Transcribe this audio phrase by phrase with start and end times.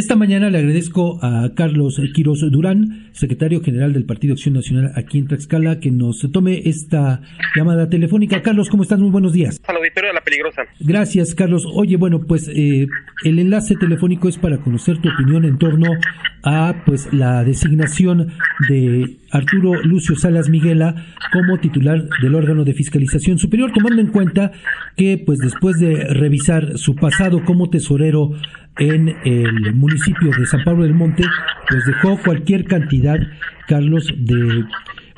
[0.00, 5.18] Esta mañana le agradezco a Carlos Quiroz Durán, secretario general del Partido Acción Nacional aquí
[5.18, 7.20] en Tlaxcala, que nos tome esta
[7.54, 8.40] llamada telefónica.
[8.40, 8.98] Carlos, ¿cómo estás?
[8.98, 9.60] Muy buenos días.
[9.66, 10.62] Al auditorio de La Peligrosa.
[10.80, 11.66] Gracias, Carlos.
[11.70, 12.86] Oye, bueno, pues eh,
[13.22, 15.86] el enlace telefónico es para conocer tu opinión en torno
[16.42, 18.32] a pues la designación
[18.68, 20.94] de Arturo Lucio Salas Miguela
[21.32, 24.52] como titular del órgano de fiscalización superior, tomando en cuenta
[24.96, 28.30] que pues después de revisar su pasado como tesorero
[28.78, 31.24] en el municipio de San Pablo del Monte,
[31.68, 33.18] pues dejó cualquier cantidad,
[33.68, 34.64] Carlos, de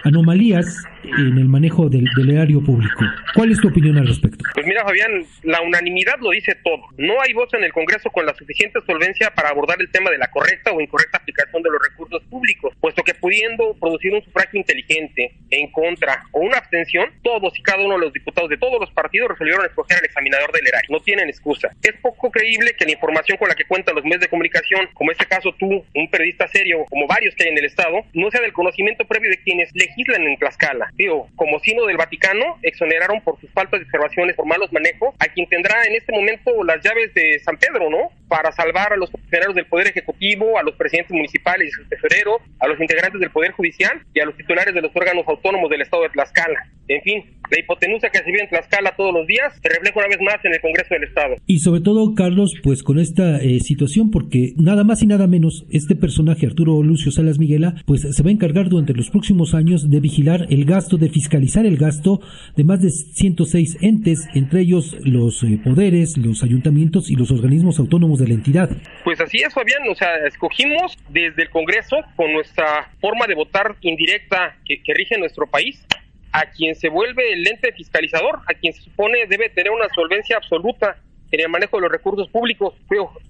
[0.05, 3.05] anomalías en el manejo del, erario público.
[3.35, 4.45] ¿Cuál es tu opinión al respecto?
[4.55, 6.83] Pues mira, Fabián, la unanimidad lo dice todo.
[6.97, 10.19] No hay voz en el Congreso con la suficiente solvencia para abordar el tema de
[10.19, 14.59] la correcta o incorrecta aplicación de los recursos públicos, puesto que pudiendo producir un sufragio
[14.59, 18.81] inteligente en contra o una abstención, todos y cada uno de los diputados de todos
[18.81, 20.89] los partidos resolvieron escoger al examinador del erario.
[20.91, 21.71] No tienen excusa.
[21.83, 25.11] Es poco creíble que la información con la que cuentan los medios de comunicación, como
[25.11, 28.41] este caso tú, un periodista serio, como varios que hay en el Estado, no sea
[28.41, 33.41] del conocimiento previo de quienes legislan en Tlaxcala digo, como sino del Vaticano, exoneraron por
[33.41, 37.13] sus faltas de observaciones, por malos manejos, a quien tendrá en este momento las llaves
[37.15, 38.11] de San Pedro, ¿no?
[38.29, 42.41] Para salvar a los funcionarios del Poder Ejecutivo, a los presidentes municipales y sus tesoreros,
[42.61, 45.83] a los integrantes del Poder Judicial y a los titulares de los órganos autónomos del
[45.83, 46.69] Estado de Tlaxcala.
[46.89, 50.09] En fin, la hipotenusa que se vive en Tlaxcala todos los días se refleja una
[50.09, 51.37] vez más en el Congreso del Estado.
[51.47, 55.67] Y sobre todo, Carlos, pues con esta eh, situación, porque nada más y nada menos,
[55.71, 59.91] este personaje, Arturo Lucio Salas Miguela, pues se va a encargar durante los próximos años
[59.91, 62.21] de vigilar el gasto, de fiscalizar el gasto
[62.57, 67.79] de más de 106 entes, entre ellos los eh, poderes, los ayuntamientos y los organismos
[67.79, 68.71] autónomos de la entidad.
[69.05, 73.77] Pues así es, Fabián, o sea, escogimos desde el Congreso, con nuestra forma de votar
[73.81, 75.85] indirecta que, que rige nuestro país,
[76.33, 80.37] a quien se vuelve el ente fiscalizador, a quien se supone debe tener una solvencia
[80.37, 80.97] absoluta
[81.31, 82.75] en el manejo de los recursos públicos.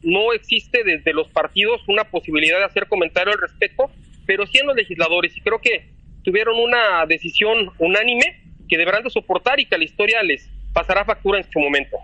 [0.03, 3.91] No existe desde los partidos una posibilidad de hacer comentario al respecto,
[4.27, 5.37] pero sí en los legisladores.
[5.37, 5.89] Y creo que
[6.23, 11.05] tuvieron una decisión unánime que deberán de soportar y que a la historia les pasará
[11.05, 11.99] factura en su momento.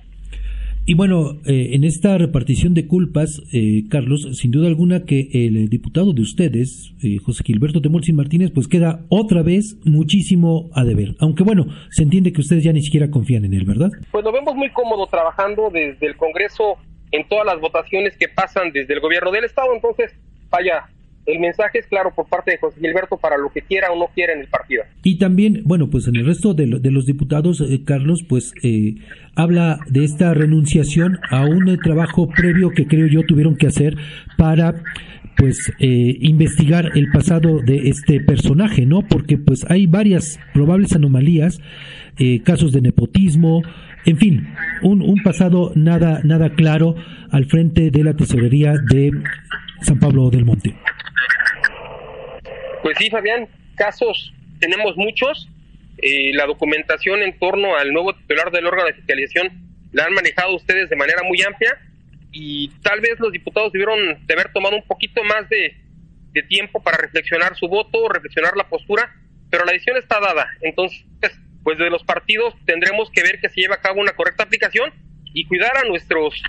[0.88, 5.69] Y bueno, eh, en esta repartición de culpas, eh, Carlos, sin duda alguna que el
[5.69, 11.14] diputado de ustedes, eh, José Gilberto Temolsi Martínez, pues queda otra vez muchísimo a deber.
[11.20, 13.91] Aunque bueno, se entiende que ustedes ya ni siquiera confían en él, ¿verdad?
[14.10, 16.78] Pues lo vemos muy cómodo trabajando desde el Congreso
[17.12, 19.75] en todas las votaciones que pasan desde el gobierno del Estado.
[19.75, 20.88] Entonces, vaya,
[21.28, 24.06] el mensaje es claro por parte de José Gilberto para lo que quiera o no
[24.15, 24.83] quiera en el partido.
[25.03, 28.94] Y también, bueno, pues en el resto de, los diputados, eh, Carlos, pues eh,
[29.34, 33.97] habla de esta renunciación a un eh, trabajo previo que creo yo tuvieron que hacer
[34.38, 34.83] para
[35.37, 39.03] pues investigar el pasado de este personaje, ¿no?
[39.03, 41.61] Porque pues hay varias probables anomalías,
[42.43, 43.62] casos de nepotismo,
[44.05, 44.49] en fin,
[44.83, 46.97] un, un pasado nada nada claro
[47.31, 49.12] al frente de la tesorería de
[49.83, 50.75] San Pablo del Monte.
[52.83, 55.49] Pues sí, Fabián, casos tenemos muchos.
[55.99, 59.50] Eh, la documentación en torno al nuevo titular del órgano de fiscalización
[59.93, 61.77] la han manejado ustedes de manera muy amplia
[62.31, 65.77] y tal vez los diputados debieron de haber tomado un poquito más de,
[66.33, 69.12] de tiempo para reflexionar su voto, reflexionar la postura,
[69.50, 70.47] pero la decisión está dada.
[70.61, 71.05] Entonces,
[71.65, 74.93] pues de los partidos tendremos que ver que se lleva a cabo una correcta aplicación
[75.34, 76.41] y cuidar a nuestros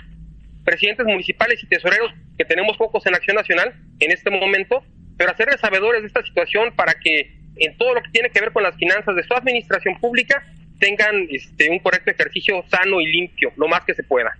[0.64, 4.84] presidentes municipales y tesoreros, que tenemos pocos en Acción Nacional en este momento,
[5.20, 8.52] pero hacerles sabedores de esta situación para que en todo lo que tiene que ver
[8.52, 10.42] con las finanzas de su administración pública
[10.78, 14.34] tengan este, un correcto ejercicio sano y limpio, lo más que se pueda.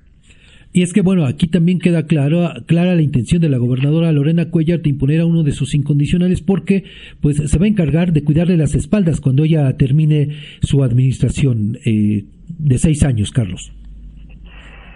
[0.73, 4.49] Y es que bueno, aquí también queda claro, clara la intención de la gobernadora Lorena
[4.49, 6.85] Cuellar de imponer a uno de sus incondicionales porque
[7.21, 10.29] pues se va a encargar de cuidarle las espaldas cuando ella termine
[10.63, 13.71] su administración eh, de seis años, Carlos.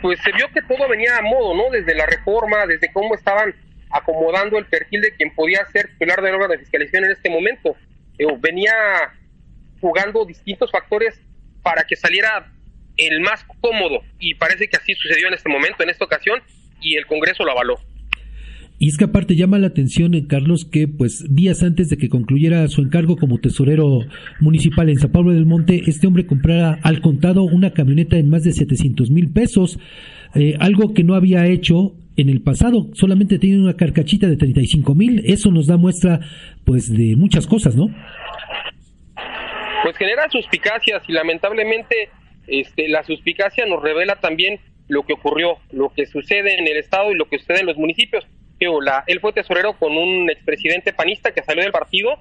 [0.01, 1.71] Pues se vio que todo venía a modo, ¿no?
[1.71, 3.55] Desde la reforma, desde cómo estaban
[3.95, 7.77] acomodando el perfil de quien podía ser titular del órgano de fiscalización en este momento.
[8.41, 8.73] venía
[9.81, 11.21] jugando distintos factores
[11.63, 12.53] para que saliera
[12.97, 16.41] el más cómodo y parece que así sucedió en este momento, en esta ocasión,
[16.81, 17.79] y el Congreso lo avaló.
[18.79, 22.09] Y es que aparte llama la atención, eh, Carlos, que pues días antes de que
[22.09, 24.01] concluyera su encargo como tesorero
[24.41, 28.43] municipal en San Pablo del Monte, este hombre comprara al contado una camioneta en más
[28.43, 29.79] de 700 mil pesos,
[30.35, 34.95] eh, algo que no había hecho en el pasado solamente tiene una carcachita de 35
[34.95, 36.21] mil, eso nos da muestra
[36.65, 37.87] pues de muchas cosas, ¿no?
[39.83, 42.09] Pues genera suspicacias y lamentablemente
[42.47, 47.11] este, la suspicacia nos revela también lo que ocurrió, lo que sucede en el estado
[47.11, 48.27] y lo que sucede en los municipios.
[48.83, 52.19] La, él fue tesorero con un expresidente panista que salió del partido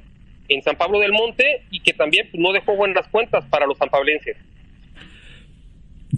[0.49, 3.77] en San Pablo del Monte y que también pues, no dejó buenas cuentas para los
[3.77, 4.35] sanpablenses.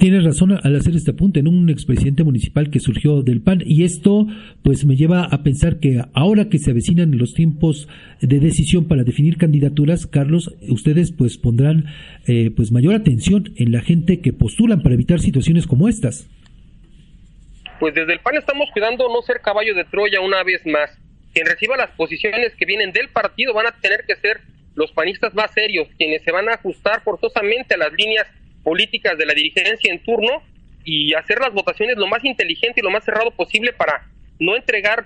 [0.05, 3.85] Tienes razón al hacer este apunte, en un expresidente municipal que surgió del PAN y
[3.85, 4.27] esto
[4.63, 7.87] pues me lleva a pensar que ahora que se avecinan los tiempos
[8.21, 11.85] de decisión para definir candidaturas, Carlos, ustedes pues pondrán
[12.27, 16.29] eh, pues mayor atención en la gente que postulan para evitar situaciones como estas.
[17.79, 20.91] Pues desde el PAN estamos cuidando no ser caballo de Troya una vez más.
[21.33, 24.41] Quien reciba las posiciones que vienen del partido van a tener que ser
[24.75, 28.27] los panistas más serios, quienes se van a ajustar forzosamente a las líneas
[28.65, 30.44] políticas de la dirigencia en turno
[30.83, 34.09] y hacer las votaciones lo más inteligente y lo más cerrado posible para
[34.39, 35.06] no entregar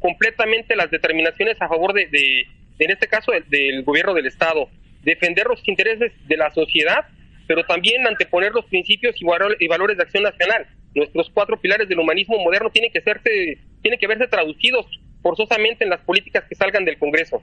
[0.00, 2.46] completamente las determinaciones a favor de,
[2.78, 4.68] en este caso, del, gobierno del Estado,
[5.02, 7.06] defender los intereses de la sociedad,
[7.46, 9.24] pero también anteponer los principios y,
[9.68, 10.66] valores de acción nacional.
[10.94, 14.86] Nuestros cuatro pilares del humanismo moderno tienen que, serse, tienen que verse traducidos
[15.22, 17.42] forzosamente en las políticas que salgan del Congreso.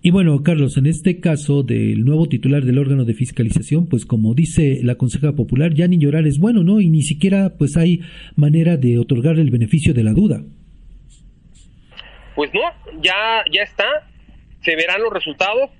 [0.00, 4.32] Y bueno, Carlos, en este caso del nuevo titular del órgano de fiscalización, pues como
[4.32, 6.80] dice la Conseja Popular, ya ni llorar es bueno, ¿no?
[6.80, 8.00] Y ni siquiera pues hay
[8.36, 10.40] manera de otorgar el beneficio de la duda.
[12.36, 12.60] Pues no,
[13.02, 13.86] ya, ya está,
[14.62, 15.70] se verán los resultados,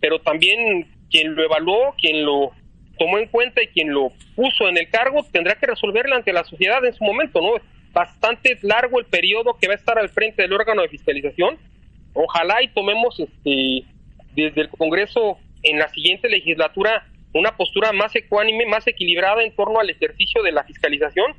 [0.00, 2.50] pero también quien lo evaluó, quien lo
[2.98, 6.42] tomó en cuenta y quien lo puso en el cargo tendrá que resolverla ante la
[6.42, 7.52] sociedad en su momento, ¿no?
[7.92, 11.56] Bastante largo el periodo que va a estar al frente del órgano de fiscalización
[12.14, 13.84] ojalá y tomemos este
[14.34, 19.78] desde el Congreso en la siguiente legislatura una postura más ecuánime, más equilibrada en torno
[19.80, 21.32] al ejercicio de la fiscalización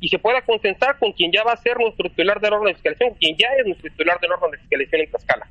[0.00, 2.74] y se pueda concentrar con quien ya va a ser nuestro titular del órgano de
[2.74, 5.46] fiscalización, quien ya es nuestro titular del órgano de fiscalización en Tlaxcala.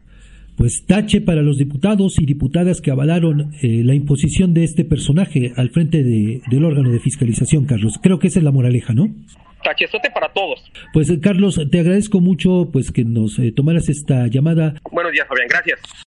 [0.57, 5.53] Pues tache para los diputados y diputadas que avalaron eh, la imposición de este personaje
[5.55, 7.97] al frente de, del órgano de fiscalización, Carlos.
[8.01, 9.07] Creo que esa es la moraleja, ¿no?
[9.61, 10.71] Cachezote para todos.
[10.93, 14.75] Pues Carlos, te agradezco mucho pues que nos eh, tomaras esta llamada.
[14.91, 15.79] Buenos días, Fabián, gracias.